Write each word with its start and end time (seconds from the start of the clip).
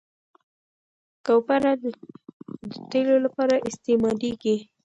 کوپره 1.25 1.71
د 1.81 1.83
تېلو 2.91 3.15
لپاره 3.25 3.55
استعمالیږي. 3.69 4.57